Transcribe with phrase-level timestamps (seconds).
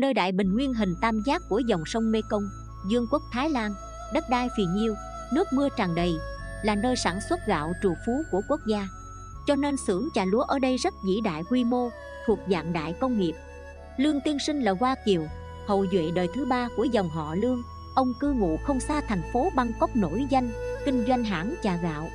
[0.00, 2.48] nơi đại bình nguyên hình tam giác của dòng sông Mekong,
[2.88, 3.74] Dương quốc Thái Lan,
[4.14, 4.94] đất đai phì nhiêu,
[5.32, 6.14] nước mưa tràn đầy,
[6.62, 8.88] là nơi sản xuất gạo trù phú của quốc gia.
[9.46, 11.88] Cho nên xưởng trà lúa ở đây rất vĩ đại quy mô,
[12.26, 13.34] thuộc dạng đại công nghiệp.
[13.96, 15.22] Lương Tiên Sinh là Hoa Kiều,
[15.66, 17.62] hậu duệ đời thứ ba của dòng họ Lương.
[17.94, 20.50] Ông cư ngụ không xa thành phố Bangkok nổi danh,
[20.84, 22.08] kinh doanh hãng trà gạo.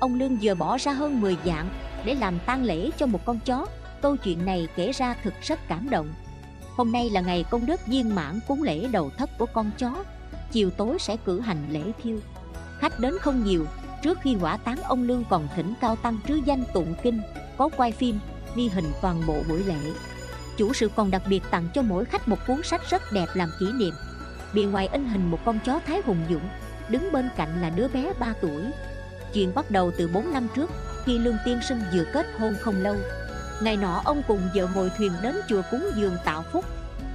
[0.00, 1.70] Ông Lương vừa bỏ ra hơn 10 dạng
[2.04, 3.66] để làm tang lễ cho một con chó.
[4.02, 6.08] Câu chuyện này kể ra thực rất cảm động.
[6.78, 10.04] Hôm nay là ngày công đức viên mãn cúng lễ đầu thất của con chó.
[10.52, 12.18] Chiều tối sẽ cử hành lễ thiêu.
[12.78, 13.66] Khách đến không nhiều,
[14.02, 17.20] trước khi hỏa táng ông Lương còn thỉnh cao tăng trứ danh tụng kinh,
[17.56, 18.18] có quay phim,
[18.56, 19.92] ghi hình toàn bộ buổi lễ.
[20.56, 23.50] Chủ sự còn đặc biệt tặng cho mỗi khách một cuốn sách rất đẹp làm
[23.60, 23.94] kỷ niệm.
[24.54, 26.48] Bìa ngoài in hình một con chó thái hùng dũng,
[26.88, 28.64] đứng bên cạnh là đứa bé 3 tuổi.
[29.34, 30.70] Chuyện bắt đầu từ 4 năm trước,
[31.04, 32.96] khi Lương Tiên Sinh vừa kết hôn không lâu.
[33.60, 36.64] Ngày nọ ông cùng vợ ngồi thuyền đến chùa cúng dường tạo phúc.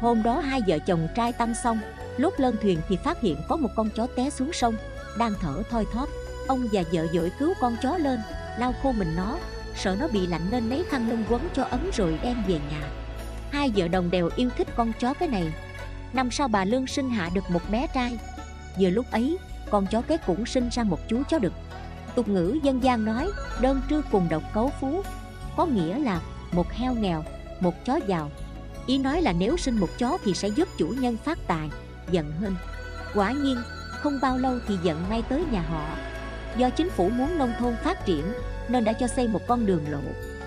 [0.00, 1.80] Hôm đó hai vợ chồng trai tăng xong,
[2.16, 4.74] lúc lên thuyền thì phát hiện có một con chó té xuống sông,
[5.18, 6.08] đang thở thoi thóp.
[6.46, 8.20] Ông và vợ dội cứu con chó lên,
[8.58, 9.38] lau khô mình nó,
[9.76, 12.88] sợ nó bị lạnh nên lấy khăn lông quấn cho ấm rồi đem về nhà.
[13.50, 15.54] Hai vợ đồng đều yêu thích con chó cái này.
[16.12, 18.18] Năm sau bà Lương sinh hạ được một bé trai.
[18.80, 19.38] Vừa lúc ấy,
[19.70, 21.52] con chó cái cũng sinh ra một chú chó đực.
[22.14, 25.02] Tục ngữ dân gian nói đơn trư cùng độc cấu phú,
[25.58, 26.20] có nghĩa là
[26.52, 27.24] một heo nghèo,
[27.60, 28.30] một chó giàu.
[28.86, 31.70] Ý nói là nếu sinh một chó thì sẽ giúp chủ nhân phát tài,
[32.10, 32.56] giận hơn.
[33.14, 33.56] Quả nhiên,
[33.90, 35.96] không bao lâu thì giận ngay tới nhà họ.
[36.56, 38.24] Do chính phủ muốn nông thôn phát triển
[38.68, 40.00] nên đã cho xây một con đường lộ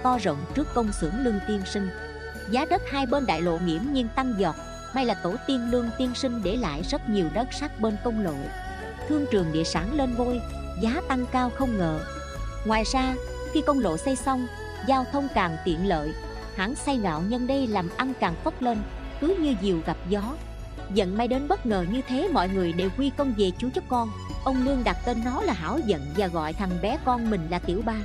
[0.04, 1.90] to rộng trước công xưởng lương tiên sinh.
[2.50, 4.56] Giá đất hai bên đại lộ nghiễm nhiên tăng giọt,
[4.94, 8.24] may là tổ tiên lương tiên sinh để lại rất nhiều đất sát bên công
[8.24, 8.36] lộ.
[9.08, 10.42] Thương trường địa sản lên ngôi,
[10.82, 12.00] giá tăng cao không ngờ.
[12.66, 13.16] Ngoài ra,
[13.54, 14.48] khi công lộ xây xong,
[14.88, 16.14] giao thông càng tiện lợi,
[16.56, 18.78] hãng xây gạo nhân đây làm ăn càng phất lên,
[19.22, 20.24] cứ như diều gặp gió.
[20.94, 23.82] Giận may đến bất ngờ như thế mọi người đều quy công về chú chó
[23.88, 24.10] con.
[24.44, 27.60] Ông Lương đặt tên nó là Hảo Giận và gọi thằng bé con mình là
[27.60, 27.96] Tiểu Ba.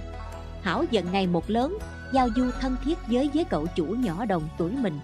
[0.62, 1.78] Hảo Giận ngày một lớn,
[2.12, 5.00] giao du thân thiết với với cậu chủ nhỏ đồng tuổi mình.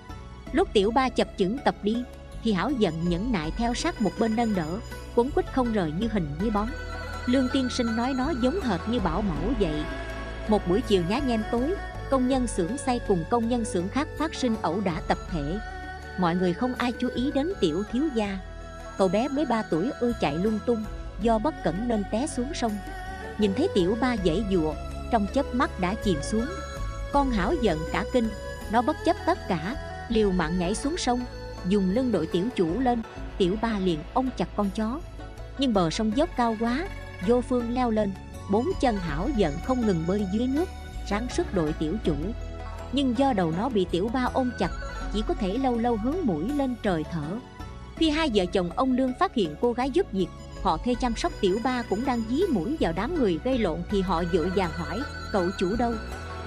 [0.52, 1.96] Lúc Tiểu Ba chập chững tập đi
[2.42, 4.78] Thì Hảo Giận nhẫn nại theo sát một bên nâng đỡ
[5.14, 6.68] Cuốn quýt không rời như hình như bóng.
[7.26, 9.84] Lương Tiên Sinh nói nó giống hệt như bảo mẫu vậy.
[10.48, 11.74] Một buổi chiều nhá nhem tối,
[12.10, 15.58] Công nhân xưởng xây cùng công nhân xưởng khác phát sinh ẩu đả tập thể.
[16.18, 18.38] Mọi người không ai chú ý đến tiểu thiếu gia.
[18.98, 20.84] Cậu bé mới 3 tuổi ưa chạy lung tung,
[21.22, 22.72] Do bất cẩn nên té xuống sông.
[23.38, 24.74] Nhìn thấy tiểu ba dãy dụa,
[25.10, 26.46] Trong chớp mắt đã chìm xuống.
[27.12, 28.28] Con hảo giận cả kinh,
[28.72, 29.76] Nó bất chấp tất cả,
[30.08, 31.24] Liều mạng nhảy xuống sông,
[31.68, 33.02] Dùng lưng đội tiểu chủ lên,
[33.38, 35.00] Tiểu ba liền ôm chặt con chó.
[35.58, 36.88] Nhưng bờ sông dốc cao quá,
[37.26, 38.12] Vô phương leo lên.
[38.50, 40.68] Bốn chân hảo giận không ngừng bơi dưới nước
[41.08, 42.14] Ráng sức đội tiểu chủ.
[42.92, 44.70] Nhưng do đầu nó bị tiểu ba ôm chặt,
[45.12, 47.38] Chỉ có thể lâu lâu hướng mũi lên trời thở.
[47.96, 50.28] Khi hai vợ chồng ông Lương phát hiện cô gái giúp việc,
[50.62, 53.78] Họ thuê chăm sóc tiểu ba cũng đang dí mũi vào đám người gây lộn
[53.90, 55.00] Thì họ dội vàng hỏi,
[55.32, 55.92] cậu chủ đâu?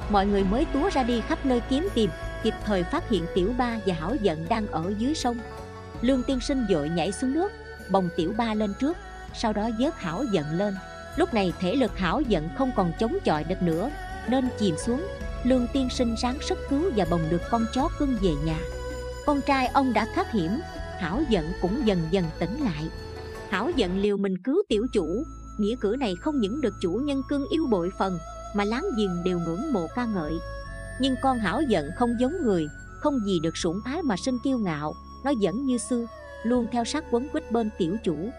[0.10, 2.10] Mọi người mới túa ra đi khắp nơi kiếm tìm,
[2.44, 5.38] Kịp thời phát hiện tiểu ba và hảo giận đang ở dưới sông.
[6.02, 7.52] Lương tiên sinh dội nhảy xuống nước,
[7.90, 8.98] Bồng tiểu ba lên trước,
[9.34, 10.76] Sau đó vớt hảo giận lên.
[11.16, 13.90] Lúc này thể lực hảo giận không còn chống chọi được nữa,
[14.28, 15.08] Nên chìm xuống.
[15.44, 18.60] Lương tiên sinh sáng sức cứu và bồng được con chó cưng về nhà.
[19.26, 20.52] Con trai ông đã thoát hiểm,
[21.00, 22.90] Hảo giận cũng dần dần tỉnh lại.
[23.50, 25.24] Hảo giận liều mình cứu tiểu chủ,
[25.58, 28.18] Nghĩa cử này không những được chủ nhân cưng yêu bội phần,
[28.56, 30.34] Mà láng giềng đều ngưỡng mộ ca ngợi.
[31.00, 32.68] Nhưng con Hảo giận không giống người,
[33.00, 34.94] Không gì được sủng ái mà sinh kiêu ngạo,
[35.24, 36.06] Nó vẫn như xưa,
[36.44, 38.30] Luôn theo sát quấn quýt bên tiểu chủ.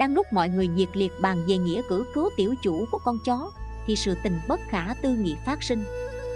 [0.00, 3.18] Đang lúc mọi người nhiệt liệt bàn về nghĩa cử cứu tiểu chủ của con
[3.24, 3.50] chó
[3.86, 5.84] Thì sự tình bất khả tư nghị phát sinh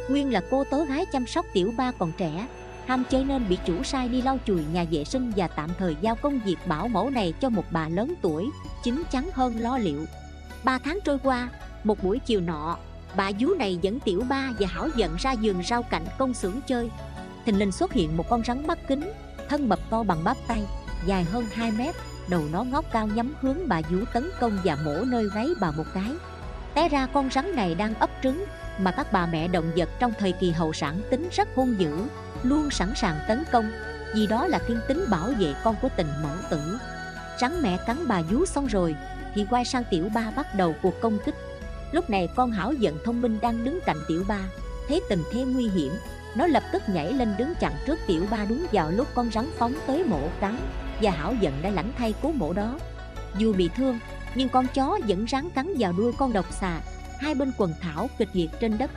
[0.09, 2.47] Nguyên là cô tớ gái chăm sóc tiểu ba còn trẻ
[2.87, 5.97] ham chơi nên bị chủ sai đi lau chùi nhà vệ sinh và tạm thời
[6.01, 8.51] giao công việc bảo mẫu này cho một bà lớn tuổi,
[8.83, 10.05] chính chắn hơn lo liệu.
[10.65, 11.49] Ba tháng trôi qua,
[11.85, 12.77] một buổi chiều nọ,
[13.17, 16.61] bà vú này dẫn tiểu ba và hảo giận ra giường rau cạnh công xưởng
[16.67, 16.91] chơi.
[17.47, 19.13] Thình lình xuất hiện một con rắn bắt kính,
[19.49, 20.63] thân mập to bằng bắp tay,
[21.07, 21.95] dài hơn 2 mét,
[22.29, 25.71] đầu nó ngóc cao nhắm hướng bà vũ tấn công và mổ nơi gáy bà
[25.71, 26.11] một cái.
[26.75, 28.45] Té ra con rắn này đang ấp trứng,
[28.79, 31.99] mà các bà mẹ động vật trong thời kỳ hậu sản tính rất hung dữ,
[32.43, 33.73] luôn sẵn sàng tấn công
[34.15, 36.79] vì đó là thiên tính bảo vệ con của tình mẫu tử.
[37.41, 38.97] Rắn mẹ cắn bà vú xong rồi
[39.35, 41.35] thì quay sang tiểu ba bắt đầu cuộc công kích.
[41.93, 44.41] Lúc này con hảo giận thông minh đang đứng cạnh tiểu ba
[44.89, 45.93] thấy tình thế nguy hiểm
[46.35, 49.51] nó lập tức nhảy lên đứng chặn trước tiểu ba đúng vào lúc con rắn
[49.59, 50.57] phóng tới mổ cắn
[51.01, 52.79] và hảo giận đã lãnh thay cố mổ đó.
[53.39, 53.99] Dù bị thương,
[54.35, 56.81] nhưng con chó vẫn ráng cắn vào đuôi con độc xà,
[57.21, 58.91] hai bên quần thảo kịch liệt trên đất.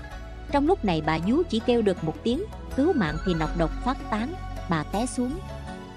[0.52, 2.44] Trong lúc này bà vú chỉ kêu được một tiếng,
[2.76, 4.34] cứu mạng thì nọc độc phát tán,
[4.70, 5.40] bà té xuống.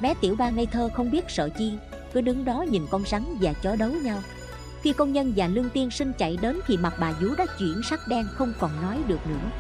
[0.01, 1.73] Bé tiểu ba ngây thơ không biết sợ chi,
[2.13, 4.19] Cứ đứng đó nhìn con rắn và chó đấu nhau.
[4.83, 7.81] Khi công nhân và lương tiên sinh chạy đến Thì mặt bà vú đã chuyển
[7.91, 9.51] sắc đen không còn nói được nữa.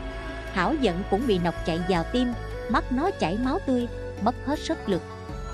[0.52, 2.28] Hảo giận cũng bị nọc chạy vào tim,
[2.70, 3.88] Mắt nó chảy máu tươi,
[4.22, 5.02] Mất hết sức lực.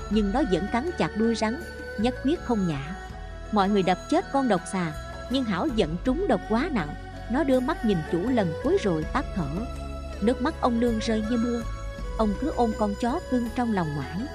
[0.09, 1.61] Nhưng nó vẫn cắn chặt đuôi rắn,
[1.99, 2.95] Nhất quyết không nhả.
[3.51, 4.93] Mọi người đập chết con độc xà,
[5.29, 6.95] Nhưng Hảo giận trúng độc quá nặng,
[7.31, 9.49] Nó đưa mắt nhìn chủ lần cuối rồi tắt thở.
[10.21, 11.61] Nước mắt ông Lương rơi như mưa,
[12.17, 14.27] Ông cứ ôm con chó cưng trong lòng mãi.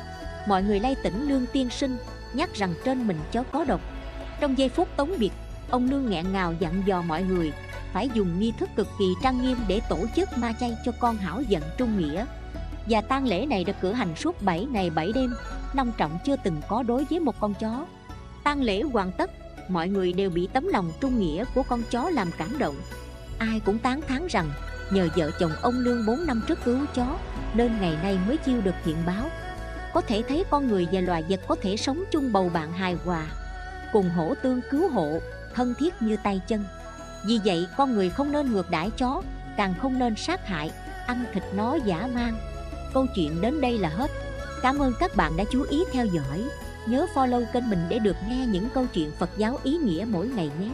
[0.47, 1.97] Mọi người lay tỉnh Lương tiên sinh,
[2.33, 3.81] Nhắc rằng trên mình chó có độc.
[4.41, 5.33] Trong giây phút tống biệt,
[5.71, 7.53] Ông Lương nghẹn ngào dặn dò mọi người
[7.93, 11.17] Phải dùng nghi thức cực kỳ trang nghiêm Để tổ chức ma chay cho con
[11.17, 12.25] hảo giận trung nghĩa.
[12.87, 15.35] Và tang lễ này được cử hành suốt 7 ngày 7 đêm.
[15.73, 17.87] Long trọng chưa từng có đối với một con chó.
[18.45, 19.31] Tang lễ hoàn tất,
[19.69, 22.77] Mọi người đều bị tấm lòng trung nghĩa của con chó làm cảm động.
[23.39, 24.51] Ai cũng tán thán rằng,
[24.91, 27.19] Nhờ vợ chồng ông Lương 4 năm trước cứu chó,
[27.55, 29.29] Nên ngày nay mới chiêu được thiện báo.
[29.95, 32.97] Có thể thấy con người và loài vật có thể sống chung bầu bạn hài
[33.05, 33.27] hòa,
[33.93, 35.19] Cùng hỗ tương cứu hộ,
[35.55, 36.65] Thân thiết như tay chân.
[37.27, 39.23] Vì vậy, con người không nên ngược đãi chó,
[39.57, 40.71] Càng không nên sát hại,
[41.07, 42.35] Ăn thịt nó giả mang.
[42.95, 44.11] Câu chuyện đến đây là hết.
[44.63, 46.45] Cảm ơn các bạn đã chú ý theo dõi.
[46.87, 50.29] Nhớ follow kênh mình để được nghe những câu chuyện Phật giáo ý nghĩa mỗi
[50.29, 50.69] ngày nhé.